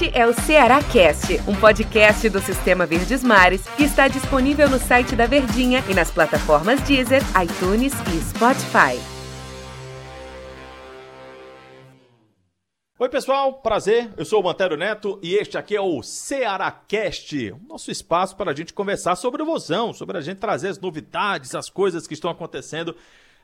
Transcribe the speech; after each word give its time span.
Este 0.00 0.16
é 0.16 0.24
o 0.24 0.32
Ceará 0.32 0.80
Cast, 0.80 1.40
um 1.48 1.56
podcast 1.56 2.28
do 2.28 2.38
Sistema 2.38 2.86
Verdes 2.86 3.24
Mares 3.24 3.66
que 3.76 3.82
está 3.82 4.06
disponível 4.06 4.70
no 4.70 4.78
site 4.78 5.16
da 5.16 5.26
Verdinha 5.26 5.82
e 5.88 5.92
nas 5.92 6.08
plataformas 6.08 6.80
Deezer, 6.82 7.20
iTunes 7.42 7.92
e 8.06 8.20
Spotify. 8.20 8.96
Oi, 12.96 13.08
pessoal, 13.08 13.54
prazer. 13.54 14.08
Eu 14.16 14.24
sou 14.24 14.40
o 14.40 14.44
Mantero 14.44 14.76
Neto 14.76 15.18
e 15.20 15.34
este 15.34 15.58
aqui 15.58 15.74
é 15.74 15.80
o 15.80 16.00
Cearacast, 16.00 17.56
nosso 17.68 17.90
espaço 17.90 18.36
para 18.36 18.52
a 18.52 18.54
gente 18.54 18.72
conversar 18.72 19.16
sobre 19.16 19.42
o 19.42 19.46
Vozão, 19.46 19.92
sobre 19.92 20.16
a 20.16 20.20
gente 20.20 20.38
trazer 20.38 20.68
as 20.68 20.78
novidades, 20.78 21.56
as 21.56 21.68
coisas 21.68 22.06
que 22.06 22.14
estão 22.14 22.30
acontecendo 22.30 22.94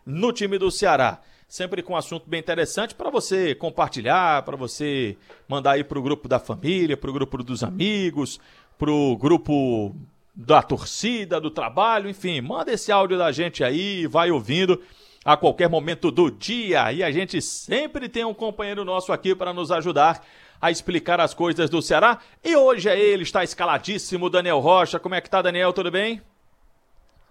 no 0.05 0.33
time 0.33 0.59
do 0.59 0.71
Ceará 0.71 1.21
sempre 1.49 1.83
com 1.83 1.93
um 1.93 1.97
assunto 1.97 2.29
bem 2.29 2.41
interessante 2.41 2.97
para 2.97 3.11
você 3.11 3.55
compartilhar, 3.55 4.43
para 4.43 4.57
você 4.57 5.17
mandar 5.49 5.73
aí 5.73 5.85
para 5.85 5.99
o 5.99 6.03
grupo 6.03 6.27
da 6.27 6.41
família, 6.41 6.97
para 6.97 7.11
o 7.11 7.13
grupo 7.13 7.43
dos 7.45 7.63
amigos, 7.63 8.41
para 8.77 8.91
o 8.91 9.17
grupo 9.17 9.95
da 10.35 10.63
torcida, 10.63 11.41
do 11.41 11.51
trabalho, 11.51 12.11
enfim, 12.11 12.41
manda 12.41 12.73
esse 12.73 12.91
áudio 12.91 13.17
da 13.17 13.31
gente 13.31 13.63
aí, 13.63 14.07
vai 14.07 14.33
ouvindo 14.33 14.83
a 15.25 15.37
qualquer 15.37 15.69
momento 15.69 16.11
do 16.11 16.29
dia. 16.29 16.93
E 16.93 17.03
a 17.03 17.11
gente 17.11 17.41
sempre 17.41 18.09
tem 18.09 18.25
um 18.25 18.35
companheiro 18.35 18.85
nosso 18.85 19.13
aqui 19.13 19.35
para 19.35 19.53
nos 19.53 19.71
ajudar 19.71 20.25
a 20.61 20.71
explicar 20.71 21.21
as 21.21 21.35
coisas 21.35 21.71
do 21.71 21.81
Ceará. 21.81 22.19
E 22.43 22.57
hoje 22.57 22.89
é 22.89 22.99
ele, 22.99 23.23
está 23.23 23.45
escaladíssimo, 23.45 24.29
Daniel 24.29 24.59
Rocha. 24.59 24.99
Como 24.99 25.15
é 25.15 25.21
que 25.21 25.31
tá, 25.31 25.41
Daniel? 25.41 25.73
Tudo 25.73 25.91
bem? 25.91 26.21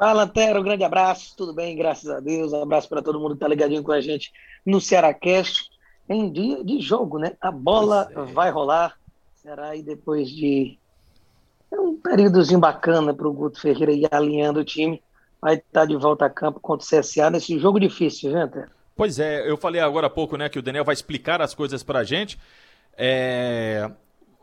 Fala, 0.03 0.23
Antero, 0.23 0.59
um 0.59 0.63
grande 0.63 0.83
abraço, 0.83 1.33
tudo 1.37 1.53
bem, 1.53 1.77
graças 1.77 2.09
a 2.09 2.19
Deus. 2.19 2.51
Um 2.51 2.61
abraço 2.61 2.89
para 2.89 3.01
todo 3.01 3.21
mundo 3.21 3.29
que 3.29 3.35
está 3.35 3.47
ligadinho 3.47 3.81
com 3.81 3.93
a 3.93 4.01
gente 4.01 4.33
no 4.65 4.81
Cearacast, 4.81 5.69
em 6.09 6.29
dia 6.29 6.61
de 6.61 6.81
jogo, 6.81 7.17
né? 7.17 7.37
A 7.39 7.49
bola 7.49 8.09
é. 8.11 8.21
vai 8.33 8.51
rolar. 8.51 8.97
Será 9.33 9.69
aí 9.69 9.81
depois 9.81 10.27
de 10.27 10.77
é 11.71 11.79
um 11.79 11.95
períodozinho 11.95 12.59
bacana 12.59 13.13
para 13.13 13.25
o 13.25 13.31
Guto 13.31 13.61
Ferreira 13.61 13.93
ir 13.93 14.05
alinhando 14.11 14.59
o 14.59 14.65
time. 14.65 15.01
Vai 15.39 15.53
estar 15.53 15.63
tá 15.71 15.85
de 15.85 15.95
volta 15.95 16.25
a 16.25 16.29
campo 16.29 16.59
contra 16.59 16.85
o 16.85 16.99
CSA 16.99 17.29
nesse 17.29 17.57
jogo 17.57 17.79
difícil, 17.79 18.29
gente. 18.29 18.41
Antero? 18.41 18.71
Pois 18.97 19.19
é, 19.19 19.49
eu 19.49 19.55
falei 19.55 19.79
agora 19.79 20.07
há 20.07 20.09
pouco, 20.09 20.35
né, 20.35 20.49
que 20.49 20.59
o 20.59 20.61
Daniel 20.61 20.83
vai 20.83 20.93
explicar 20.93 21.41
as 21.41 21.55
coisas 21.55 21.81
para 21.81 21.99
a 21.99 22.03
gente. 22.03 22.37
É... 22.97 23.89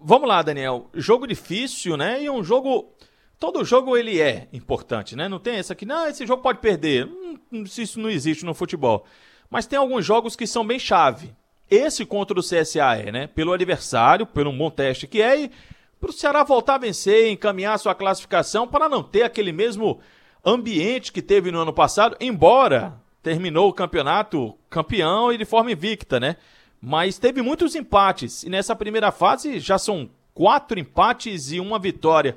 Vamos 0.01 0.27
lá, 0.27 0.41
Daniel. 0.41 0.89
Jogo 0.95 1.27
difícil, 1.27 1.99
né? 1.99 2.23
E 2.23 2.31
um 2.31 2.43
jogo 2.43 2.95
todo 3.41 3.65
jogo 3.65 3.97
ele 3.97 4.21
é 4.21 4.47
importante, 4.53 5.17
né? 5.17 5.27
Não 5.27 5.39
tem 5.39 5.57
essa 5.57 5.73
aqui, 5.73 5.87
não, 5.87 6.07
esse 6.07 6.27
jogo 6.27 6.43
pode 6.43 6.59
perder. 6.59 7.07
Hum, 7.07 7.65
isso 7.65 7.99
não 7.99 8.11
existe 8.11 8.45
no 8.45 8.55
futebol. 8.55 9.05
Mas 9.49 9.67
tem 9.67 9.79
alguns 9.79 10.05
jogos 10.05 10.37
que 10.37 10.47
são 10.47 10.65
bem 10.65 10.79
chave. 10.79 11.35
Esse 11.69 12.05
contra 12.05 12.39
o 12.39 12.43
CSA 12.43 12.97
é, 12.97 13.11
né? 13.11 13.27
Pelo 13.27 13.53
adversário, 13.53 14.27
pelo 14.27 14.53
bom 14.53 14.71
teste 14.71 15.07
que 15.07 15.23
é, 15.23 15.45
e 15.45 15.51
para 15.99 16.11
o 16.11 16.13
Ceará 16.13 16.45
voltar 16.45 16.75
a 16.75 16.79
vencer, 16.79 17.31
encaminhar 17.31 17.79
sua 17.79 17.95
classificação 17.95 18.69
para 18.69 18.89
não 18.89 19.03
ter 19.03 19.23
aquele 19.23 19.53
mesmo 19.53 20.01
ambiente 20.45 21.13
que 21.13 21.23
teve 21.23 21.51
no 21.51 21.61
ano 21.61 21.73
passado, 21.73 22.17
embora 22.21 22.95
terminou 23.23 23.69
o 23.69 23.73
campeonato 23.73 24.57
campeão 24.69 25.33
e 25.33 25.39
de 25.39 25.45
forma 25.45 25.73
invicta, 25.73 26.21
né? 26.21 26.37
Mas 26.81 27.19
teve 27.19 27.43
muitos 27.43 27.75
empates 27.75 28.43
e 28.43 28.51
nessa 28.51 28.75
primeira 28.77 29.11
fase 29.11 29.61
já 29.61 29.79
são 29.79 30.11
quatro 30.33 30.79
empates 30.79 31.53
e 31.53 31.61
uma 31.61 31.79
vitória. 31.79 32.37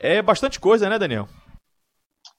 É 0.00 0.22
bastante 0.22 0.60
coisa, 0.60 0.88
né, 0.88 0.98
Daniel? 0.98 1.28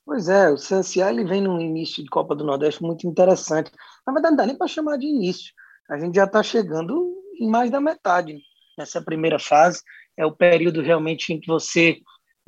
Pois 0.06 0.28
é, 0.28 0.50
o 0.50 0.56
CSA 0.56 1.10
ele 1.10 1.24
vem 1.24 1.42
num 1.42 1.60
início 1.60 2.04
de 2.04 2.10
Copa 2.10 2.36
do 2.36 2.44
Nordeste 2.44 2.82
muito 2.82 3.06
interessante. 3.06 3.72
Na 4.08 4.14
verdade, 4.14 4.32
não 4.32 4.38
dá 4.38 4.46
nem 4.46 4.58
para 4.58 4.68
chamar 4.68 4.98
de 4.98 5.06
início. 5.06 5.54
A 5.90 5.98
gente 5.98 6.16
já 6.16 6.24
está 6.24 6.42
chegando 6.42 7.14
em 7.40 7.50
mais 7.50 7.70
da 7.70 7.80
metade 7.80 8.40
nessa 8.78 9.02
primeira 9.02 9.38
fase. 9.38 9.82
É 10.18 10.26
o 10.26 10.32
período 10.32 10.82
realmente 10.82 11.34
em 11.34 11.40
que 11.40 11.48
você 11.48 11.98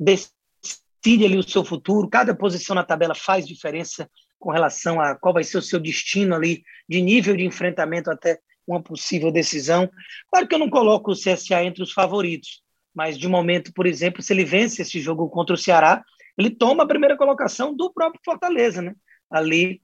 decide 0.00 1.24
ali 1.24 1.36
o 1.36 1.48
seu 1.48 1.64
futuro. 1.64 2.08
Cada 2.08 2.34
posição 2.34 2.74
na 2.74 2.84
tabela 2.84 3.14
faz 3.14 3.46
diferença 3.46 4.10
com 4.38 4.50
relação 4.50 5.00
a 5.00 5.14
qual 5.14 5.34
vai 5.34 5.44
ser 5.44 5.58
o 5.58 5.62
seu 5.62 5.78
destino 5.78 6.34
ali, 6.34 6.64
de 6.88 7.00
nível 7.00 7.36
de 7.36 7.44
enfrentamento 7.44 8.10
até 8.10 8.40
uma 8.66 8.82
possível 8.82 9.30
decisão. 9.30 9.88
Claro 10.30 10.48
que 10.48 10.54
eu 10.54 10.58
não 10.58 10.70
coloco 10.70 11.12
o 11.12 11.14
CSA 11.14 11.62
entre 11.62 11.82
os 11.82 11.92
favoritos, 11.92 12.61
mas 12.94 13.18
de 13.18 13.28
momento, 13.28 13.72
por 13.72 13.86
exemplo, 13.86 14.22
se 14.22 14.32
ele 14.32 14.44
vence 14.44 14.82
esse 14.82 15.00
jogo 15.00 15.28
contra 15.28 15.54
o 15.54 15.58
Ceará, 15.58 16.04
ele 16.36 16.50
toma 16.50 16.84
a 16.84 16.86
primeira 16.86 17.16
colocação 17.16 17.74
do 17.74 17.92
próprio 17.92 18.20
Fortaleza, 18.24 18.82
né? 18.82 18.94
Ali 19.30 19.82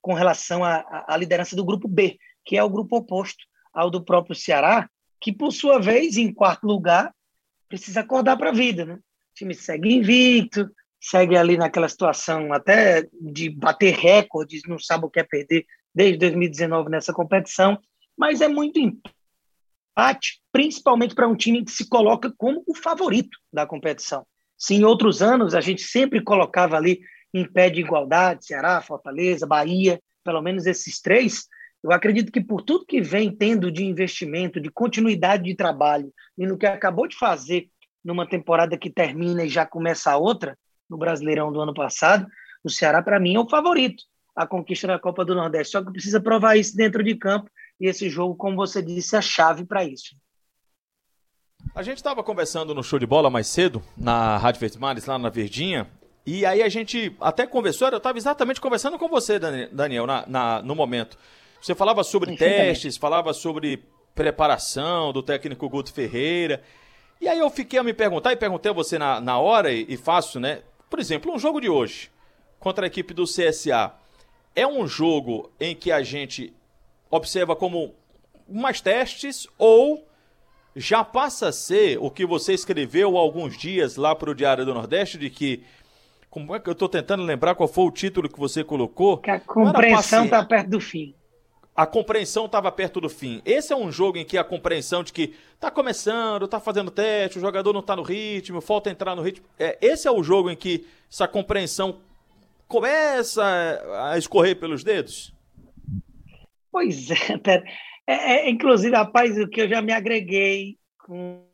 com 0.00 0.12
relação 0.12 0.62
à, 0.62 1.16
liderança 1.16 1.56
do 1.56 1.64
grupo 1.64 1.88
B, 1.88 2.18
que 2.44 2.58
é 2.58 2.62
o 2.62 2.68
grupo 2.68 2.96
oposto 2.96 3.44
ao 3.72 3.90
do 3.90 4.04
próprio 4.04 4.36
Ceará, 4.36 4.88
que 5.18 5.32
por 5.32 5.50
sua 5.50 5.80
vez, 5.80 6.18
em 6.18 6.32
quarto 6.32 6.66
lugar, 6.66 7.10
precisa 7.68 8.00
acordar 8.00 8.36
para 8.36 8.50
a 8.50 8.54
vida, 8.54 8.84
né? 8.84 8.94
O 8.94 9.34
time 9.34 9.54
segue 9.54 9.94
invicto, 9.94 10.70
segue 11.00 11.36
ali 11.36 11.56
naquela 11.56 11.88
situação 11.88 12.52
até 12.52 13.08
de 13.12 13.48
bater 13.48 13.94
recordes, 13.94 14.62
não 14.68 14.78
sabe 14.78 15.06
o 15.06 15.10
que 15.10 15.20
é 15.20 15.24
perder 15.24 15.64
desde 15.94 16.18
2019 16.18 16.90
nessa 16.90 17.12
competição, 17.12 17.78
mas 18.16 18.40
é 18.40 18.48
muito 18.48 18.78
empate, 18.78 20.40
principalmente 20.54 21.16
para 21.16 21.26
um 21.26 21.34
time 21.34 21.64
que 21.64 21.72
se 21.72 21.88
coloca 21.88 22.32
como 22.38 22.62
o 22.64 22.76
favorito 22.76 23.36
da 23.52 23.66
competição. 23.66 24.24
Se 24.56 24.72
em 24.72 24.84
outros 24.84 25.20
anos 25.20 25.52
a 25.52 25.60
gente 25.60 25.82
sempre 25.82 26.22
colocava 26.22 26.76
ali 26.76 27.00
em 27.34 27.44
pé 27.44 27.68
de 27.68 27.80
igualdade, 27.80 28.46
Ceará, 28.46 28.80
Fortaleza, 28.80 29.48
Bahia, 29.48 30.00
pelo 30.22 30.40
menos 30.40 30.64
esses 30.64 31.00
três, 31.00 31.48
eu 31.82 31.90
acredito 31.90 32.30
que 32.30 32.40
por 32.40 32.62
tudo 32.62 32.86
que 32.86 33.00
vem 33.00 33.34
tendo 33.34 33.68
de 33.68 33.84
investimento, 33.84 34.60
de 34.60 34.70
continuidade 34.70 35.42
de 35.42 35.56
trabalho, 35.56 36.14
e 36.38 36.46
no 36.46 36.56
que 36.56 36.66
acabou 36.66 37.08
de 37.08 37.18
fazer 37.18 37.68
numa 38.04 38.24
temporada 38.24 38.78
que 38.78 38.88
termina 38.88 39.44
e 39.44 39.48
já 39.48 39.66
começa 39.66 40.12
a 40.12 40.16
outra, 40.16 40.56
no 40.88 40.96
Brasileirão 40.96 41.52
do 41.52 41.60
ano 41.60 41.74
passado, 41.74 42.28
o 42.62 42.70
Ceará, 42.70 43.02
para 43.02 43.18
mim, 43.18 43.34
é 43.34 43.40
o 43.40 43.48
favorito 43.48 44.04
à 44.36 44.46
conquista 44.46 44.86
da 44.86 45.00
Copa 45.00 45.24
do 45.24 45.34
Nordeste. 45.34 45.72
Só 45.72 45.84
que 45.84 45.90
precisa 45.90 46.20
provar 46.20 46.56
isso 46.56 46.76
dentro 46.76 47.02
de 47.02 47.16
campo 47.16 47.50
e 47.80 47.88
esse 47.88 48.08
jogo, 48.08 48.36
como 48.36 48.54
você 48.54 48.80
disse, 48.80 49.16
é 49.16 49.18
a 49.18 49.22
chave 49.22 49.64
para 49.64 49.82
isso. 49.82 50.14
A 51.74 51.82
gente 51.82 51.96
estava 51.96 52.22
conversando 52.22 52.72
no 52.72 52.84
show 52.84 53.00
de 53.00 53.06
bola 53.06 53.28
mais 53.28 53.48
cedo, 53.48 53.82
na 53.96 54.36
Rádio 54.36 54.60
Verdes 54.60 55.06
lá 55.06 55.18
na 55.18 55.28
Verdinha, 55.28 55.88
e 56.24 56.46
aí 56.46 56.62
a 56.62 56.68
gente 56.68 57.16
até 57.20 57.48
conversou, 57.48 57.88
eu 57.88 57.96
estava 57.96 58.16
exatamente 58.16 58.60
conversando 58.60 58.96
com 58.96 59.08
você, 59.08 59.40
Daniel, 59.40 60.06
na, 60.06 60.24
na 60.24 60.62
no 60.62 60.76
momento. 60.76 61.18
Você 61.60 61.74
falava 61.74 62.04
sobre 62.04 62.36
testes, 62.36 62.96
falava 62.96 63.32
sobre 63.32 63.82
preparação 64.14 65.12
do 65.12 65.20
técnico 65.20 65.68
Guto 65.68 65.92
Ferreira. 65.92 66.62
E 67.20 67.26
aí 67.26 67.40
eu 67.40 67.50
fiquei 67.50 67.80
a 67.80 67.82
me 67.82 67.92
perguntar, 67.92 68.32
e 68.32 68.36
perguntei 68.36 68.70
a 68.70 68.74
você 68.74 68.96
na, 68.96 69.20
na 69.20 69.40
hora, 69.40 69.72
e, 69.72 69.84
e 69.88 69.96
faço, 69.96 70.38
né? 70.38 70.62
Por 70.88 71.00
exemplo, 71.00 71.34
um 71.34 71.40
jogo 71.40 71.60
de 71.60 71.68
hoje, 71.68 72.08
contra 72.60 72.86
a 72.86 72.88
equipe 72.88 73.12
do 73.12 73.24
CSA, 73.24 73.92
é 74.54 74.64
um 74.64 74.86
jogo 74.86 75.50
em 75.58 75.74
que 75.74 75.90
a 75.90 76.04
gente 76.04 76.54
observa 77.10 77.56
como 77.56 77.96
mais 78.48 78.80
testes 78.80 79.48
ou 79.58 80.06
já 80.76 81.04
passa 81.04 81.48
a 81.48 81.52
ser 81.52 81.98
o 82.00 82.10
que 82.10 82.26
você 82.26 82.52
escreveu 82.52 83.16
há 83.16 83.20
alguns 83.20 83.56
dias 83.56 83.96
lá 83.96 84.14
para 84.14 84.30
o 84.30 84.34
Diário 84.34 84.64
do 84.64 84.74
Nordeste 84.74 85.18
de 85.18 85.30
que 85.30 85.62
como 86.28 86.54
é 86.54 86.58
que 86.58 86.68
eu 86.68 86.72
estou 86.72 86.88
tentando 86.88 87.22
lembrar 87.22 87.54
qual 87.54 87.68
foi 87.68 87.84
o 87.84 87.92
título 87.92 88.28
que 88.28 88.38
você 88.38 88.64
colocou? 88.64 89.18
Que 89.18 89.30
a 89.30 89.38
compreensão 89.38 90.24
está 90.24 90.44
perto 90.44 90.68
do 90.68 90.80
fim. 90.80 91.14
A 91.76 91.86
compreensão 91.86 92.46
estava 92.46 92.70
perto 92.72 93.00
do 93.00 93.08
fim. 93.08 93.40
Esse 93.44 93.72
é 93.72 93.76
um 93.76 93.90
jogo 93.90 94.18
em 94.18 94.24
que 94.24 94.36
a 94.36 94.42
compreensão 94.42 95.04
de 95.04 95.12
que 95.12 95.34
está 95.54 95.70
começando, 95.70 96.44
está 96.44 96.58
fazendo 96.58 96.90
teste, 96.90 97.38
o 97.38 97.40
jogador 97.40 97.72
não 97.72 97.80
está 97.80 97.94
no 97.94 98.02
ritmo, 98.02 98.60
falta 98.60 98.90
entrar 98.90 99.14
no 99.14 99.22
ritmo. 99.22 99.46
É, 99.58 99.78
esse 99.80 100.08
é 100.08 100.10
o 100.10 100.22
jogo 100.22 100.50
em 100.50 100.56
que 100.56 100.86
essa 101.10 101.28
compreensão 101.28 102.00
começa 102.66 103.80
a 104.08 104.18
escorrer 104.18 104.56
pelos 104.56 104.82
dedos? 104.82 105.32
Pois 106.70 107.10
é, 107.10 107.14
é, 107.44 107.62
é, 108.06 108.50
inclusive, 108.50 108.94
rapaz, 108.94 109.38
o 109.38 109.48
que 109.48 109.62
eu 109.62 109.68
já 109.68 109.80
me 109.80 109.92
agreguei 109.92 110.76
com, 110.98 111.46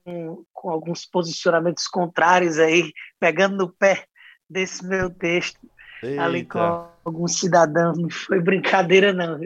com 0.53 0.71
alguns 0.71 1.05
posicionamentos 1.07 1.87
contrários 1.87 2.59
aí, 2.59 2.93
pegando 3.19 3.57
no 3.57 3.73
pé 3.73 4.05
desse 4.49 4.85
meu 4.87 5.11
texto 5.11 5.59
Eita. 6.03 6.23
ali 6.23 6.45
com 6.45 6.59
alguns 7.05 7.39
cidadãos, 7.39 7.99
não 7.99 8.11
foi 8.11 8.41
brincadeira 8.41 9.13
não, 9.13 9.41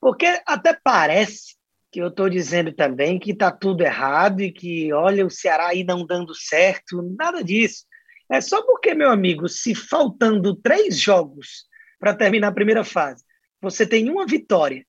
porque 0.00 0.26
até 0.46 0.78
parece 0.82 1.56
que 1.90 2.00
eu 2.00 2.08
estou 2.08 2.28
dizendo 2.28 2.72
também 2.72 3.18
que 3.18 3.32
está 3.32 3.50
tudo 3.50 3.82
errado 3.82 4.40
e 4.40 4.50
que, 4.50 4.92
olha, 4.92 5.26
o 5.26 5.30
Ceará 5.30 5.68
aí 5.68 5.84
não 5.84 6.06
dando 6.06 6.34
certo, 6.34 7.02
nada 7.18 7.44
disso. 7.44 7.84
É 8.30 8.40
só 8.40 8.62
porque, 8.62 8.94
meu 8.94 9.10
amigo, 9.10 9.46
se 9.46 9.74
faltando 9.74 10.56
três 10.56 10.98
jogos 10.98 11.66
para 12.00 12.14
terminar 12.14 12.48
a 12.48 12.52
primeira 12.52 12.82
fase, 12.82 13.22
você 13.60 13.86
tem 13.86 14.08
uma 14.08 14.26
vitória 14.26 14.86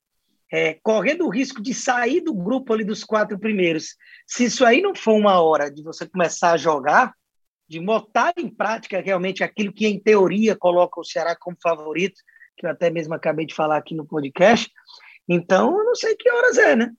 é, 0.54 0.78
correndo 0.84 1.26
o 1.26 1.28
risco 1.28 1.60
de 1.60 1.74
sair 1.74 2.20
do 2.20 2.32
grupo 2.32 2.72
ali 2.72 2.84
dos 2.84 3.02
quatro 3.02 3.36
primeiros. 3.36 3.96
Se 4.24 4.44
isso 4.44 4.64
aí 4.64 4.80
não 4.80 4.94
for 4.94 5.14
uma 5.14 5.40
hora 5.40 5.68
de 5.68 5.82
você 5.82 6.08
começar 6.08 6.52
a 6.52 6.56
jogar, 6.56 7.12
de 7.68 7.80
botar 7.80 8.32
em 8.36 8.48
prática 8.48 9.00
realmente 9.00 9.42
aquilo 9.42 9.72
que 9.72 9.84
em 9.84 9.98
teoria 9.98 10.54
coloca 10.54 11.00
o 11.00 11.04
Ceará 11.04 11.34
como 11.34 11.56
favorito, 11.60 12.20
que 12.56 12.64
eu 12.64 12.70
até 12.70 12.88
mesmo 12.88 13.14
acabei 13.14 13.46
de 13.46 13.52
falar 13.52 13.78
aqui 13.78 13.96
no 13.96 14.06
podcast, 14.06 14.70
então 15.28 15.76
eu 15.76 15.84
não 15.84 15.96
sei 15.96 16.14
que 16.14 16.30
horas 16.30 16.56
é, 16.56 16.76
né? 16.76 16.92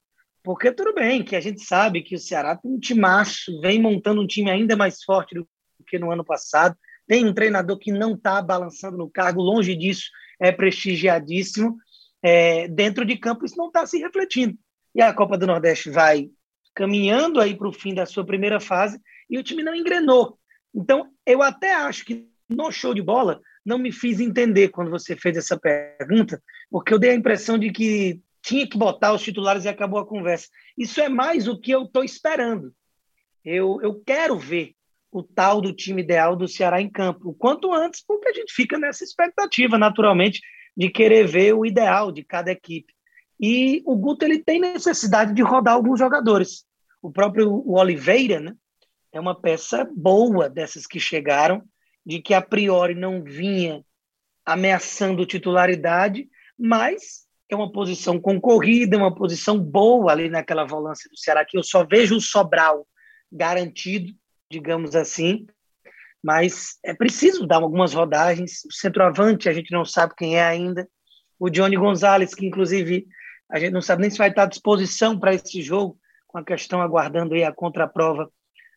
Porque 0.44 0.69
tudo 0.69 0.94
bem 0.94 1.24
que 1.24 1.34
a 1.34 1.40
gente 1.40 1.62
sabe 1.62 2.02
que 2.02 2.16
o 2.16 2.19
Ceará 2.19 2.57
tem 2.57 2.69
um 2.69 2.80
timaço, 2.80 3.62
vem 3.62 3.81
montando 3.81 4.22
um 4.22 4.28
time 4.28 4.52
ainda 4.52 4.75
mais 4.75 5.02
forte 5.02 5.34
do 5.34 5.48
que 5.88 5.98
no 5.98 6.12
ano 6.12 6.25
passado, 6.25 6.75
tem 7.07 7.25
um 7.25 7.34
treinador 7.34 7.78
que 7.78 7.94
não 7.94 8.16
está 8.16 8.42
balançando 8.42 8.98
no 8.98 9.10
cargo, 9.10 9.42
longe 9.42 9.74
disso, 9.75 10.10
é 10.42 10.52
prestigiadíssimo. 10.52 11.78
É, 12.27 12.68
dentro 12.68 13.06
de 13.06 13.18
campo, 13.18 13.45
isso 13.45 13.56
não 13.56 13.68
está 13.68 13.86
se 13.86 14.00
refletindo. 14.00 14.57
E 14.95 15.01
a 15.01 15.13
Copa 15.13 15.38
do 15.38 15.45
Nordeste 15.45 15.92
vai 15.92 16.27
caminhando 16.74 17.39
aí 17.39 17.56
para 17.56 17.68
o 17.68 17.72
fim 17.72 17.94
da 17.94 18.04
sua 18.07 18.25
primeira 18.25 18.60
fase 18.60 19.00
e 19.30 19.38
o 19.38 19.44
time 19.44 19.62
não 19.62 19.75
engrenou. 19.75 20.39
Então, 20.74 21.12
eu 21.24 21.44
até 21.44 21.75
acho 21.75 22.04
que 22.04 22.27
no 22.50 22.72
show 22.72 22.95
de 22.95 23.01
bola 23.04 23.39
não 23.63 23.77
me 23.77 23.92
fiz 23.92 24.19
entender 24.19 24.69
quando 24.69 24.89
você 24.89 25.16
fez 25.16 25.38
essa 25.38 25.56
pergunta, 25.56 26.42
porque 26.72 26.95
eu 26.95 26.98
dei 26.98 27.12
a 27.12 27.16
impressão 27.16 27.60
de 27.60 27.72
que 27.72 28.19
tinha 28.42 28.68
que 28.68 28.75
botar 28.75 29.13
os 29.13 29.21
titulares 29.21 29.66
e 29.66 29.69
acabou 29.69 30.00
a 30.00 30.07
conversa. 30.07 30.48
Isso 30.75 31.00
é 31.00 31.07
mais 31.07 31.48
o 31.48 31.60
que 31.60 31.69
eu 31.69 31.83
estou 31.83 32.04
esperando. 32.04 32.74
Eu, 33.44 33.80
eu 33.83 34.01
quero 34.04 34.36
ver 34.39 34.74
o 35.12 35.21
tal 35.21 35.62
do 35.62 35.71
time 35.71 36.01
ideal 36.01 36.36
do 36.36 36.48
Ceará 36.48 36.81
em 36.81 36.89
campo, 36.89 37.30
o 37.30 37.36
quanto 37.36 37.71
antes, 37.71 38.04
porque 38.04 38.30
a 38.30 38.33
gente 38.33 38.51
fica 38.51 38.80
nessa 38.80 39.04
expectativa, 39.04 39.78
naturalmente, 39.78 40.42
de 40.75 40.89
querer 40.89 41.27
ver 41.27 41.54
o 41.54 41.66
ideal 41.66 42.12
de 42.12 42.24
cada 42.24 42.51
equipe. 42.51 42.94
E 43.39 43.81
o 43.86 43.95
Guto 43.95 44.25
ele 44.25 44.39
tem 44.39 44.60
necessidade 44.60 45.33
de 45.33 45.42
rodar 45.42 45.74
alguns 45.74 46.00
jogadores. 46.00 46.66
O 47.01 47.12
próprio 47.12 47.51
o 47.51 47.77
Oliveira, 47.77 48.39
né, 48.39 48.56
é 49.12 49.19
uma 49.19 49.39
peça 49.39 49.89
boa 49.95 50.50
dessas 50.50 50.86
que 50.86 51.00
chegaram, 51.00 51.63
de 52.06 52.22
que 52.22 52.33
a 52.33 52.42
priori 52.42 52.95
não 52.95 53.24
vinha 53.24 53.83
ameaçando 54.45 55.25
titularidade, 55.25 56.30
mas 56.57 57.25
é 57.50 57.56
uma 57.56 57.71
posição 57.71 58.19
concorrida, 58.19 58.98
uma 58.98 59.13
posição 59.13 59.60
boa 59.60 60.12
ali 60.12 60.30
naquela 60.30 60.66
volância 60.66 61.10
do 61.10 61.18
Ceará, 61.18 61.45
que 61.45 61.57
eu 61.57 61.63
só 61.63 61.86
vejo 61.86 62.16
o 62.18 62.21
Sobral 62.21 62.88
garantido 63.31 64.13
digamos 64.50 64.95
assim, 64.95 65.45
mas 66.25 66.80
é 66.83 66.92
preciso 66.92 67.45
dar 67.45 67.57
algumas 67.57 67.94
rodagens. 67.94 68.66
O 68.66 68.74
centroavante 68.74 69.48
a 69.48 69.54
gente 69.54 69.72
não 69.72 69.86
sabe 69.86 70.16
quem 70.18 70.39
é 70.39 70.44
ainda. 70.44 70.89
O 71.39 71.51
Johnny 71.51 71.77
Gonzalez, 71.77 72.33
que 72.33 72.48
inclusive 72.48 73.06
a 73.48 73.60
gente 73.60 73.74
não 73.74 73.81
sabe 73.81 74.01
nem 74.01 74.10
se 74.10 74.18
vai 74.18 74.30
estar 74.30 74.42
à 74.42 74.48
disposição 74.48 75.19
para 75.19 75.36
esse 75.36 75.62
jogo, 75.62 76.00
com 76.25 76.39
a 76.39 76.44
questão 76.44 76.81
aguardando 76.81 77.36
aí 77.36 77.44
a 77.44 77.54
contraprova 77.54 78.27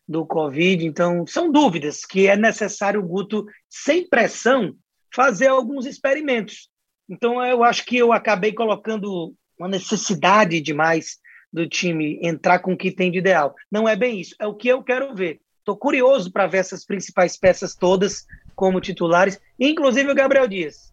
do 0.07 0.27
Covid. 0.27 0.85
Então, 0.85 1.25
são 1.25 1.51
dúvidas 1.51 2.05
que 2.05 2.27
é 2.27 2.37
necessário 2.37 2.99
o 2.99 3.07
Guto, 3.07 3.47
sem 3.67 4.07
pressão, 4.07 4.75
fazer 5.11 5.47
alguns 5.47 5.87
experimentos. 5.87 6.69
Então, 7.09 7.43
eu 7.43 7.63
acho 7.63 7.83
que 7.83 7.97
eu 7.97 8.13
acabei 8.13 8.53
colocando 8.53 9.33
uma 9.57 9.67
necessidade 9.67 10.61
demais 10.61 11.17
do 11.51 11.67
time 11.67 12.19
entrar 12.21 12.59
com 12.59 12.73
o 12.73 12.77
que 12.77 12.91
tem 12.91 13.09
de 13.09 13.17
ideal. 13.17 13.55
Não 13.71 13.89
é 13.89 13.95
bem 13.95 14.21
isso, 14.21 14.35
é 14.39 14.45
o 14.45 14.53
que 14.53 14.67
eu 14.67 14.83
quero 14.83 15.15
ver. 15.15 15.41
Estou 15.69 15.77
curioso 15.77 16.31
para 16.31 16.47
ver 16.47 16.57
essas 16.57 16.83
principais 16.83 17.37
peças 17.37 17.75
todas 17.75 18.25
como 18.55 18.81
titulares, 18.81 19.39
inclusive 19.59 20.11
o 20.11 20.15
Gabriel 20.15 20.47
Dias. 20.47 20.91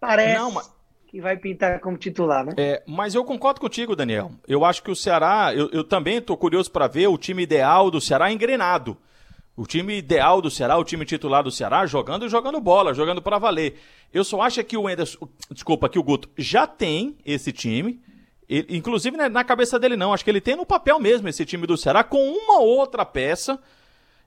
Parece 0.00 0.38
Não, 0.38 0.50
mas... 0.50 0.72
que 1.06 1.20
vai 1.20 1.36
pintar 1.36 1.78
como 1.80 1.98
titular, 1.98 2.42
né? 2.42 2.54
É, 2.56 2.82
mas 2.86 3.14
eu 3.14 3.22
concordo 3.22 3.60
contigo, 3.60 3.94
Daniel. 3.94 4.32
Eu 4.48 4.64
acho 4.64 4.82
que 4.82 4.90
o 4.90 4.96
Ceará, 4.96 5.52
eu, 5.54 5.68
eu 5.72 5.84
também 5.84 6.16
estou 6.16 6.38
curioso 6.38 6.70
para 6.70 6.86
ver 6.86 7.06
o 7.06 7.18
time 7.18 7.42
ideal 7.42 7.90
do 7.90 8.00
Ceará 8.00 8.32
engrenado. 8.32 8.96
O 9.54 9.66
time 9.66 9.98
ideal 9.98 10.40
do 10.40 10.50
Ceará, 10.50 10.78
o 10.78 10.84
time 10.84 11.04
titular 11.04 11.44
do 11.44 11.50
Ceará, 11.50 11.84
jogando 11.84 12.24
e 12.24 12.28
jogando 12.30 12.58
bola, 12.62 12.94
jogando 12.94 13.20
para 13.20 13.36
valer. 13.36 13.78
Eu 14.10 14.24
só 14.24 14.40
acho 14.40 14.64
que 14.64 14.78
o 14.78 14.88
Enderson, 14.88 15.28
desculpa, 15.50 15.86
que 15.86 15.98
o 15.98 16.02
Guto 16.02 16.30
já 16.38 16.66
tem 16.66 17.18
esse 17.26 17.52
time. 17.52 18.00
Ele, 18.48 18.74
inclusive 18.74 19.18
né, 19.18 19.28
na 19.28 19.44
cabeça 19.44 19.78
dele 19.78 19.98
não, 19.98 20.14
acho 20.14 20.24
que 20.24 20.30
ele 20.30 20.40
tem 20.40 20.56
no 20.56 20.64
papel 20.64 20.98
mesmo 20.98 21.28
esse 21.28 21.44
time 21.44 21.66
do 21.66 21.76
Ceará 21.76 22.02
com 22.02 22.26
uma 22.26 22.60
outra 22.60 23.04
peça 23.04 23.60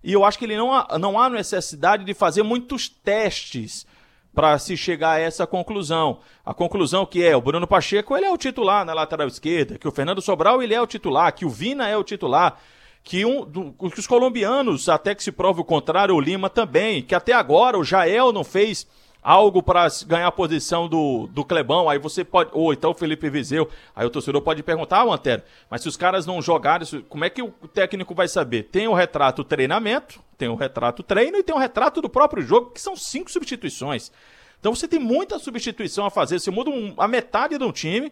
e 0.04 0.14
eu 0.14 0.24
acho 0.24 0.38
que 0.38 0.46
ele 0.46 0.58
não 0.58 0.72
há, 0.74 0.98
não 1.00 1.20
há 1.20 1.30
necessidade 1.30 2.04
de 2.04 2.14
fazer 2.14 2.44
muitos 2.44 2.88
testes 2.88 3.86
para 4.34 4.58
se 4.60 4.78
chegar 4.78 5.14
a 5.14 5.20
essa 5.20 5.48
conclusão. 5.48 6.20
A 6.46 6.54
conclusão 6.54 7.06
que 7.06 7.24
é 7.24 7.36
o 7.36 7.42
Bruno 7.42 7.66
Pacheco 7.66 8.16
ele 8.16 8.26
é 8.26 8.32
o 8.32 8.38
titular 8.38 8.86
na 8.86 8.94
lateral 8.94 9.28
esquerda, 9.28 9.80
que 9.80 9.88
o 9.88 9.92
Fernando 9.92 10.22
Sobral 10.22 10.62
ele 10.62 10.74
é 10.74 10.82
o 10.82 10.88
titular, 10.88 11.34
que 11.34 11.46
o 11.46 11.50
Vina 11.50 11.88
é 11.88 11.98
o 11.98 12.04
titular, 12.04 12.60
que, 13.04 13.26
um, 13.26 13.44
do, 13.44 13.74
que 13.74 14.00
os 14.00 14.06
colombianos, 14.06 14.90
até 14.90 15.16
que 15.16 15.24
se 15.24 15.32
prove 15.32 15.62
o 15.62 15.66
contrário, 15.66 16.14
o 16.14 16.22
Lima 16.22 16.50
também, 16.50 17.02
que 17.02 17.16
até 17.16 17.34
agora 17.34 17.80
o 17.80 17.84
Jael 17.84 18.32
não 18.32 18.44
fez 18.44 18.86
algo 19.22 19.62
para 19.62 19.88
ganhar 20.06 20.28
a 20.28 20.32
posição 20.32 20.88
do, 20.88 21.28
do 21.28 21.44
Clebão, 21.44 21.90
aí 21.90 22.00
você 22.00 22.24
pode, 22.24 22.50
ou 22.54 22.72
então 22.72 22.92
o 22.92 22.94
Felipe 22.94 23.30
Vizeu, 23.30 23.70
aí 23.96 24.06
o 24.06 24.10
torcedor 24.10 24.42
pode 24.42 24.64
perguntar, 24.64 25.02
ah, 25.02 25.14
Antero, 25.14 25.44
mas 25.70 25.82
se 25.82 25.88
os 25.88 25.98
caras 25.98 26.26
não 26.26 26.42
jogarem, 26.42 26.88
como 27.10 27.26
é 27.26 27.30
que 27.30 27.42
o 27.42 27.52
técnico 27.74 28.16
vai 28.16 28.28
saber? 28.28 28.64
Tem 28.64 28.88
o 28.88 28.94
retrato 28.94 29.44
treinamento, 29.44 30.22
tem 30.38 30.48
o 30.48 30.56
retrato 30.56 31.04
treino 31.04 31.38
e 31.38 31.44
tem 31.44 31.56
o 31.56 31.60
retrato 31.60 32.02
do 32.02 32.10
próprio 32.10 32.44
jogo, 32.44 32.72
que 32.72 32.82
são 32.82 32.96
cinco 32.96 33.32
substituições. 33.32 34.12
Então 34.60 34.74
você 34.74 34.88
tem 34.88 35.00
muita 35.00 35.38
substituição 35.40 36.06
a 36.06 36.10
fazer, 36.10 36.40
você 36.40 36.52
muda 36.52 36.70
um, 36.70 36.94
a 36.98 37.08
metade 37.08 37.58
de 37.58 37.64
um 37.64 37.72
time, 37.72 38.12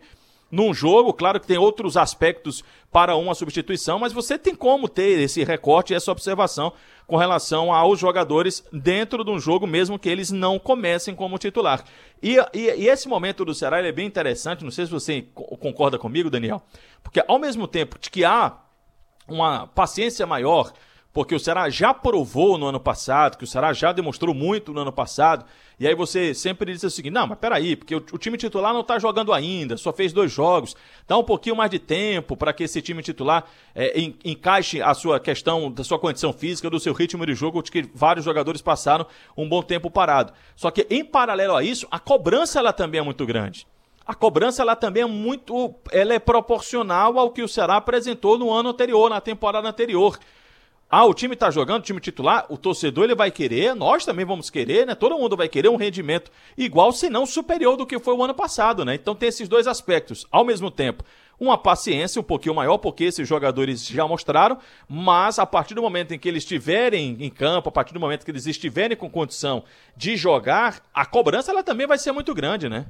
num 0.51 0.73
jogo. 0.73 1.13
Claro 1.13 1.39
que 1.39 1.47
tem 1.47 1.57
outros 1.57 1.97
aspectos 1.97 2.63
para 2.91 3.15
uma 3.15 3.35
substituição, 3.35 3.99
mas 3.99 4.13
você 4.13 4.37
tem 4.37 4.55
como 4.55 4.87
ter 4.87 5.19
esse 5.19 5.43
recorte 5.43 5.93
e 5.93 5.95
essa 5.95 6.11
observação 6.11 6.71
com 7.07 7.17
relação 7.17 7.71
aos 7.73 7.99
jogadores 7.99 8.63
dentro 8.71 9.23
de 9.23 9.31
um 9.31 9.39
jogo, 9.39 9.67
mesmo 9.67 9.99
que 9.99 10.09
eles 10.09 10.31
não 10.31 10.57
comecem 10.57 11.13
como 11.13 11.37
titular. 11.37 11.83
E, 12.21 12.37
e, 12.53 12.71
e 12.77 12.87
esse 12.87 13.07
momento 13.07 13.45
do 13.45 13.53
Ceará 13.53 13.85
é 13.85 13.91
bem 13.91 14.07
interessante, 14.07 14.63
não 14.63 14.71
sei 14.71 14.85
se 14.85 14.91
você 14.91 15.21
concorda 15.33 15.99
comigo, 15.99 16.29
Daniel, 16.29 16.63
porque 17.03 17.23
ao 17.27 17.37
mesmo 17.37 17.67
tempo 17.67 17.99
que 17.99 18.23
há 18.23 18.57
uma 19.27 19.67
paciência 19.67 20.25
maior 20.25 20.71
porque 21.15 21.33
o 21.33 21.39
Ceará 21.39 21.69
já 21.69 21.93
provou 21.93 22.57
no 22.57 22.65
ano 22.65 22.79
passado, 22.79 23.37
que 23.37 23.45
o 23.45 23.47
Ceará 23.47 23.71
já 23.71 23.93
demonstrou 23.93 24.35
muito 24.35 24.73
no 24.73 24.81
ano 24.81 24.91
passado, 24.91 25.45
e 25.79 25.87
aí 25.87 25.95
você 25.95 26.33
sempre 26.33 26.73
diz 26.73 26.83
o 26.83 26.89
seguinte, 26.89 27.13
não, 27.13 27.25
mas 27.25 27.39
peraí, 27.39 27.77
porque 27.77 27.95
o, 27.95 27.99
o 27.99 28.17
time 28.17 28.37
titular 28.37 28.73
não 28.73 28.81
está 28.81 28.99
jogando 28.99 29.31
ainda, 29.31 29.77
só 29.77 29.93
fez 29.93 30.11
dois 30.11 30.29
jogos, 30.29 30.75
dá 31.07 31.17
um 31.17 31.23
pouquinho 31.23 31.55
mais 31.55 31.71
de 31.71 31.79
tempo 31.79 32.35
para 32.35 32.51
que 32.51 32.65
esse 32.65 32.81
time 32.81 33.01
titular 33.01 33.45
é, 33.73 33.97
en, 33.97 34.13
encaixe 34.25 34.81
a 34.81 34.93
sua 34.93 35.17
questão 35.17 35.71
da 35.71 35.85
sua 35.85 35.97
condição 35.97 36.33
física, 36.33 36.69
do 36.69 36.81
seu 36.81 36.91
ritmo 36.91 37.25
de 37.25 37.33
jogo, 37.33 37.63
de 37.63 37.71
que 37.71 37.89
vários 37.93 38.25
jogadores 38.25 38.61
passaram 38.61 39.07
um 39.37 39.47
bom 39.47 39.63
tempo 39.63 39.89
parado. 39.89 40.33
Só 40.53 40.69
que 40.69 40.85
em 40.89 41.05
paralelo 41.05 41.55
a 41.55 41.63
isso, 41.63 41.87
a 41.89 41.97
cobrança 41.97 42.59
ela 42.59 42.73
também 42.73 42.99
é 42.99 43.03
muito 43.03 43.25
grande. 43.25 43.65
A 44.05 44.13
cobrança 44.13 44.61
ela 44.61 44.75
também 44.75 45.03
é 45.03 45.07
muito, 45.07 45.73
ela 45.93 46.13
é 46.13 46.19
proporcional 46.19 47.17
ao 47.17 47.31
que 47.31 47.41
o 47.41 47.47
Ceará 47.47 47.77
apresentou 47.77 48.37
no 48.37 48.51
ano 48.51 48.67
anterior, 48.67 49.09
na 49.09 49.21
temporada 49.21 49.69
anterior. 49.69 50.19
Ah, 50.89 51.05
o 51.05 51.13
time 51.13 51.33
está 51.33 51.49
jogando, 51.49 51.79
o 51.79 51.83
time 51.83 51.99
titular, 51.99 52.45
o 52.47 52.57
torcedor 52.57 53.05
ele 53.05 53.15
vai 53.15 53.31
querer, 53.31 53.73
nós 53.75 54.05
também 54.05 54.23
vamos 54.23 54.49
querer, 54.49 54.85
né? 54.85 54.93
Todo 54.93 55.17
mundo 55.17 55.35
vai 55.35 55.49
querer 55.49 55.67
um 55.67 55.75
rendimento 55.75 56.31
igual, 56.55 56.91
se 56.91 57.09
não 57.09 57.25
superior 57.25 57.75
do 57.75 57.87
que 57.87 57.99
foi 57.99 58.13
o 58.13 58.23
ano 58.23 58.35
passado, 58.35 58.85
né? 58.85 58.93
Então 58.93 59.15
tem 59.15 59.29
esses 59.29 59.49
dois 59.49 59.67
aspectos. 59.67 60.27
Ao 60.31 60.45
mesmo 60.45 60.69
tempo, 60.69 61.03
uma 61.39 61.57
paciência 61.57 62.19
um 62.19 62.23
pouquinho 62.23 62.55
maior, 62.55 62.77
porque 62.77 63.03
esses 63.05 63.27
jogadores 63.27 63.85
já 63.85 64.07
mostraram, 64.07 64.57
mas 64.87 65.39
a 65.39 65.45
partir 65.45 65.73
do 65.73 65.81
momento 65.81 66.13
em 66.13 66.19
que 66.19 66.29
eles 66.29 66.43
estiverem 66.43 67.17
em 67.19 67.29
campo, 67.29 67.69
a 67.69 67.71
partir 67.71 67.93
do 67.93 67.99
momento 67.99 68.23
que 68.23 68.31
eles 68.31 68.45
estiverem 68.45 68.95
com 68.95 69.09
condição 69.09 69.63
de 69.97 70.15
jogar, 70.15 70.81
a 70.93 71.05
cobrança 71.05 71.51
ela 71.51 71.63
também 71.63 71.87
vai 71.87 71.97
ser 71.97 72.11
muito 72.11 72.33
grande, 72.33 72.69
né? 72.69 72.85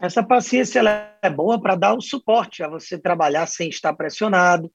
Essa 0.00 0.22
paciência 0.22 0.80
ela 0.80 1.12
é 1.22 1.30
boa 1.30 1.60
para 1.60 1.76
dar 1.76 1.94
o 1.94 2.00
suporte 2.00 2.62
a 2.62 2.68
você 2.68 2.98
trabalhar 2.98 3.46
sem 3.46 3.68
estar 3.68 3.92
pressionado, 3.92 4.70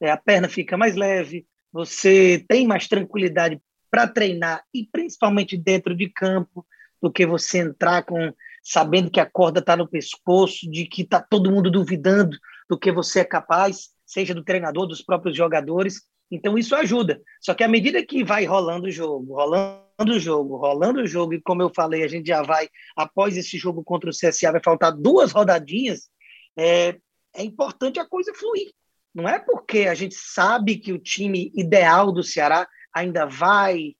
é, 0.00 0.10
a 0.10 0.16
perna 0.16 0.48
fica 0.48 0.76
mais 0.76 0.96
leve, 0.96 1.46
você 1.72 2.44
tem 2.48 2.66
mais 2.66 2.88
tranquilidade 2.88 3.60
para 3.90 4.06
treinar 4.06 4.62
e 4.72 4.86
principalmente 4.90 5.56
dentro 5.56 5.94
de 5.94 6.08
campo 6.08 6.66
do 7.00 7.10
que 7.10 7.26
você 7.26 7.58
entrar 7.58 8.02
com 8.02 8.32
sabendo 8.62 9.10
que 9.10 9.20
a 9.20 9.30
corda 9.30 9.60
está 9.60 9.76
no 9.76 9.86
pescoço, 9.86 10.68
de 10.68 10.86
que 10.86 11.02
está 11.02 11.20
todo 11.20 11.52
mundo 11.52 11.70
duvidando 11.70 12.36
do 12.68 12.76
que 12.76 12.90
você 12.90 13.20
é 13.20 13.24
capaz, 13.24 13.90
seja 14.04 14.34
do 14.34 14.42
treinador, 14.42 14.88
dos 14.88 15.00
próprios 15.00 15.36
jogadores. 15.36 16.02
Então 16.28 16.58
isso 16.58 16.74
ajuda. 16.74 17.22
Só 17.40 17.54
que 17.54 17.62
à 17.62 17.68
medida 17.68 18.04
que 18.04 18.24
vai 18.24 18.44
rolando 18.44 18.88
o 18.88 18.90
jogo, 18.90 19.34
rolando 19.34 20.12
o 20.14 20.18
jogo, 20.18 20.56
rolando 20.56 21.00
o 21.00 21.06
jogo, 21.06 21.34
e 21.34 21.40
como 21.40 21.62
eu 21.62 21.70
falei, 21.72 22.02
a 22.02 22.08
gente 22.08 22.26
já 22.26 22.42
vai, 22.42 22.68
após 22.96 23.36
esse 23.36 23.56
jogo 23.56 23.84
contra 23.84 24.10
o 24.10 24.12
CSA, 24.12 24.50
vai 24.50 24.60
faltar 24.62 24.92
duas 24.92 25.30
rodadinhas, 25.30 26.08
é, 26.56 26.96
é 27.36 27.44
importante 27.44 28.00
a 28.00 28.04
coisa 28.04 28.34
fluir. 28.34 28.72
Não 29.16 29.26
é 29.26 29.38
porque 29.38 29.86
a 29.88 29.94
gente 29.94 30.14
sabe 30.14 30.76
que 30.76 30.92
o 30.92 30.98
time 30.98 31.50
ideal 31.54 32.12
do 32.12 32.22
Ceará 32.22 32.68
ainda 32.92 33.24
vai 33.24 33.94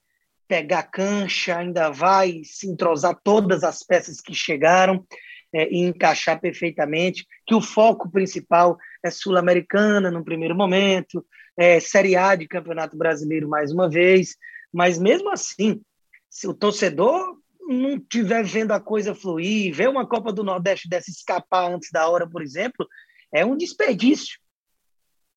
pegar 0.47 0.83
cancha, 0.83 1.57
ainda 1.57 1.89
vai 1.89 2.43
se 2.45 2.69
entrosar 2.69 3.19
todas 3.25 3.65
as 3.65 3.83
peças 3.83 4.21
que 4.21 4.35
chegaram 4.35 5.07
é, 5.55 5.71
e 5.71 5.79
encaixar 5.79 6.39
perfeitamente, 6.39 7.27
que 7.47 7.55
o 7.55 7.63
foco 7.63 8.11
principal 8.11 8.77
é 9.03 9.11
Sul-Americana 9.11 10.11
no 10.11 10.23
primeiro 10.23 10.55
momento, 10.55 11.25
é 11.57 11.81
Série 11.81 12.15
A 12.15 12.37
de 12.37 12.47
Campeonato 12.47 12.95
Brasileiro 12.95 13.49
mais 13.49 13.73
uma 13.73 13.89
vez, 13.89 14.37
mas 14.71 14.99
mesmo 14.99 15.31
assim, 15.31 15.81
se 16.29 16.47
o 16.47 16.53
torcedor 16.53 17.39
não 17.67 17.97
estiver 17.97 18.45
vendo 18.45 18.73
a 18.73 18.81
coisa 18.81 19.15
fluir, 19.15 19.75
ver 19.75 19.89
uma 19.89 20.07
Copa 20.07 20.31
do 20.31 20.45
Nordeste 20.45 20.91
dessa 20.91 21.11
escapar 21.11 21.73
antes 21.73 21.91
da 21.91 22.07
hora, 22.07 22.29
por 22.29 22.43
exemplo, 22.43 22.87
é 23.33 23.47
um 23.47 23.57
desperdício 23.57 24.39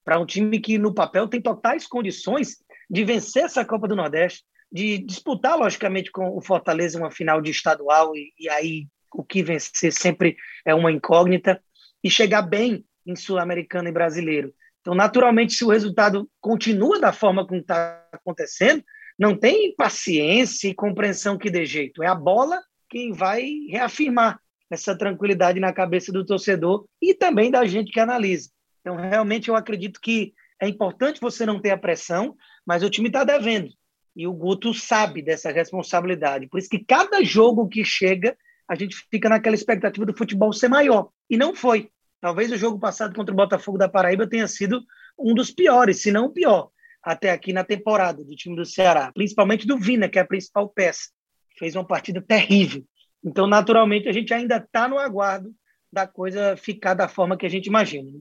para 0.09 0.19
um 0.19 0.25
time 0.25 0.59
que 0.59 0.79
no 0.79 0.91
papel 0.91 1.27
tem 1.27 1.39
totais 1.39 1.85
condições 1.85 2.57
de 2.89 3.03
vencer 3.03 3.43
essa 3.43 3.63
Copa 3.63 3.87
do 3.87 3.95
Nordeste, 3.95 4.43
de 4.71 4.97
disputar, 4.97 5.55
logicamente, 5.55 6.11
com 6.11 6.35
o 6.35 6.41
Fortaleza 6.41 6.97
uma 6.97 7.11
final 7.11 7.39
de 7.39 7.51
estadual, 7.51 8.15
e, 8.15 8.33
e 8.39 8.49
aí 8.49 8.87
o 9.13 9.23
que 9.23 9.43
vencer 9.43 9.93
sempre 9.93 10.35
é 10.65 10.73
uma 10.73 10.91
incógnita, 10.91 11.61
e 12.03 12.09
chegar 12.09 12.41
bem 12.41 12.83
em 13.05 13.15
Sul-Americano 13.15 13.87
e 13.87 13.91
Brasileiro. 13.91 14.51
Então, 14.81 14.95
naturalmente, 14.95 15.53
se 15.53 15.63
o 15.63 15.69
resultado 15.69 16.27
continua 16.41 16.99
da 16.99 17.13
forma 17.13 17.45
como 17.45 17.61
está 17.61 18.03
acontecendo, 18.11 18.83
não 19.15 19.37
tem 19.37 19.75
paciência 19.75 20.69
e 20.69 20.73
compreensão 20.73 21.37
que 21.37 21.51
dê 21.51 21.67
jeito. 21.67 22.01
É 22.01 22.07
a 22.07 22.15
bola 22.15 22.59
quem 22.89 23.11
vai 23.11 23.47
reafirmar 23.69 24.39
essa 24.71 24.97
tranquilidade 24.97 25.59
na 25.59 25.71
cabeça 25.71 26.11
do 26.11 26.25
torcedor 26.25 26.87
e 26.99 27.13
também 27.13 27.51
da 27.51 27.63
gente 27.67 27.91
que 27.91 27.99
analisa. 27.99 28.49
Então, 28.81 28.95
realmente, 28.95 29.49
eu 29.49 29.55
acredito 29.55 29.99
que 30.01 30.33
é 30.59 30.67
importante 30.67 31.21
você 31.21 31.45
não 31.45 31.59
ter 31.59 31.71
a 31.71 31.77
pressão, 31.77 32.35
mas 32.65 32.83
o 32.83 32.89
time 32.89 33.07
está 33.07 33.23
devendo. 33.23 33.69
E 34.15 34.27
o 34.27 34.33
Guto 34.33 34.73
sabe 34.73 35.21
dessa 35.21 35.51
responsabilidade. 35.51 36.47
Por 36.47 36.59
isso 36.59 36.69
que 36.69 36.83
cada 36.83 37.23
jogo 37.23 37.67
que 37.67 37.83
chega, 37.85 38.37
a 38.67 38.75
gente 38.75 38.95
fica 39.09 39.29
naquela 39.29 39.55
expectativa 39.55 40.05
do 40.05 40.17
futebol 40.17 40.51
ser 40.51 40.67
maior. 40.67 41.09
E 41.29 41.37
não 41.37 41.55
foi. 41.55 41.89
Talvez 42.19 42.51
o 42.51 42.57
jogo 42.57 42.77
passado 42.77 43.15
contra 43.15 43.33
o 43.33 43.37
Botafogo 43.37 43.77
da 43.77 43.87
Paraíba 43.87 44.27
tenha 44.27 44.47
sido 44.47 44.83
um 45.17 45.33
dos 45.33 45.51
piores, 45.51 46.01
se 46.01 46.11
não 46.11 46.25
o 46.25 46.33
pior, 46.33 46.69
até 47.01 47.31
aqui 47.31 47.53
na 47.53 47.63
temporada 47.63 48.23
do 48.23 48.35
time 48.35 48.55
do 48.55 48.65
Ceará. 48.65 49.11
Principalmente 49.13 49.65
do 49.65 49.77
Vina, 49.77 50.09
que 50.09 50.19
é 50.19 50.21
a 50.21 50.27
principal 50.27 50.67
peça. 50.67 51.09
Fez 51.57 51.75
uma 51.75 51.85
partida 51.85 52.21
terrível. 52.21 52.83
Então, 53.23 53.47
naturalmente, 53.47 54.09
a 54.09 54.11
gente 54.11 54.33
ainda 54.33 54.57
está 54.57 54.87
no 54.87 54.97
aguardo 54.97 55.53
da 55.91 56.05
coisa 56.07 56.55
ficar 56.57 56.93
da 56.93 57.07
forma 57.07 57.37
que 57.37 57.45
a 57.45 57.49
gente 57.49 57.67
imagina. 57.67 58.11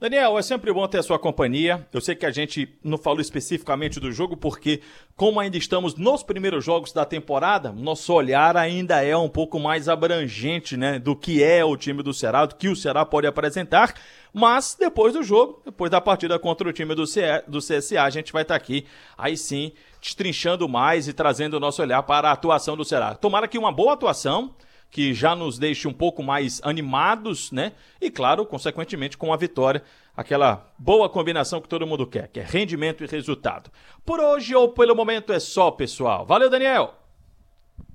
Daniel, 0.00 0.38
é 0.38 0.42
sempre 0.42 0.72
bom 0.72 0.86
ter 0.86 0.98
a 0.98 1.02
sua 1.02 1.18
companhia. 1.18 1.84
Eu 1.92 2.00
sei 2.00 2.14
que 2.14 2.24
a 2.24 2.30
gente 2.30 2.72
não 2.84 2.96
falou 2.96 3.20
especificamente 3.20 3.98
do 3.98 4.12
jogo, 4.12 4.36
porque, 4.36 4.80
como 5.16 5.40
ainda 5.40 5.56
estamos 5.56 5.96
nos 5.96 6.22
primeiros 6.22 6.64
jogos 6.64 6.92
da 6.92 7.04
temporada, 7.04 7.72
nosso 7.72 8.12
olhar 8.12 8.56
ainda 8.56 9.02
é 9.02 9.16
um 9.16 9.28
pouco 9.28 9.58
mais 9.58 9.88
abrangente, 9.88 10.76
né? 10.76 11.00
Do 11.00 11.16
que 11.16 11.42
é 11.42 11.64
o 11.64 11.76
time 11.76 12.00
do 12.00 12.14
Ceará, 12.14 12.46
do 12.46 12.54
que 12.54 12.68
o 12.68 12.76
Ceará 12.76 13.04
pode 13.04 13.26
apresentar. 13.26 13.92
Mas 14.32 14.76
depois 14.78 15.14
do 15.14 15.22
jogo, 15.24 15.60
depois 15.64 15.90
da 15.90 16.00
partida 16.00 16.38
contra 16.38 16.68
o 16.68 16.72
time 16.72 16.94
do, 16.94 17.02
CSA, 17.02 18.00
a 18.00 18.08
gente 18.10 18.32
vai 18.32 18.42
estar 18.42 18.54
aqui, 18.54 18.86
aí 19.16 19.36
sim, 19.36 19.72
destrinchando 20.00 20.68
mais 20.68 21.08
e 21.08 21.12
trazendo 21.12 21.54
o 21.54 21.60
nosso 21.60 21.82
olhar 21.82 22.04
para 22.04 22.28
a 22.28 22.32
atuação 22.34 22.76
do 22.76 22.84
Ceará. 22.84 23.16
Tomara 23.16 23.48
que 23.48 23.58
uma 23.58 23.72
boa 23.72 23.94
atuação 23.94 24.54
que 24.90 25.12
já 25.12 25.34
nos 25.36 25.58
deixe 25.58 25.86
um 25.86 25.92
pouco 25.92 26.22
mais 26.22 26.60
animados, 26.64 27.52
né? 27.52 27.72
E 28.00 28.10
claro, 28.10 28.46
consequentemente, 28.46 29.16
com 29.16 29.32
a 29.32 29.36
vitória, 29.36 29.82
aquela 30.16 30.72
boa 30.78 31.08
combinação 31.08 31.60
que 31.60 31.68
todo 31.68 31.86
mundo 31.86 32.06
quer, 32.06 32.28
que 32.28 32.40
é 32.40 32.44
rendimento 32.44 33.04
e 33.04 33.06
resultado. 33.06 33.70
Por 34.04 34.20
hoje 34.20 34.54
ou 34.54 34.72
pelo 34.72 34.94
momento 34.94 35.32
é 35.32 35.38
só, 35.38 35.70
pessoal. 35.70 36.24
Valeu, 36.24 36.50
Daniel! 36.50 36.94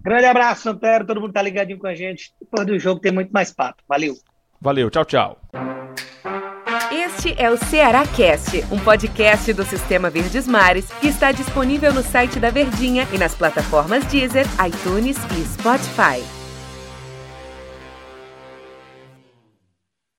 Grande 0.02 0.26
abraço, 0.26 0.70
Antero. 0.70 1.06
Todo 1.06 1.22
mundo 1.22 1.34
tá 1.34 1.42
ligadinho 1.42 1.80
com 1.80 1.88
a 1.88 1.96
gente. 1.96 2.34
Depois 2.40 2.68
do 2.68 2.78
jogo 2.78 3.00
tem 3.00 3.12
muito 3.12 3.32
mais 3.32 3.52
papo. 3.52 3.82
Valeu. 3.88 4.14
Valeu, 4.60 4.90
tchau, 4.90 5.06
tchau. 5.06 5.42
Este 6.92 7.34
é 7.42 7.50
o 7.50 7.58
Ceará 7.58 8.06
Cast, 8.06 8.64
um 8.72 8.80
podcast 8.80 9.52
do 9.54 9.64
Sistema 9.64 10.10
Verdes 10.10 10.48
Mares 10.48 10.92
que 11.02 11.08
está 11.08 11.32
disponível 11.32 11.94
no 11.94 12.04
site 12.04 12.40
da 12.40 12.50
Verdinha 12.50 13.08
e 13.14 13.18
nas 13.18 13.34
plataformas 13.34 14.06
Deezer, 14.06 14.46
iTunes 14.66 15.18
e 15.38 15.46
Spotify. 15.46 16.43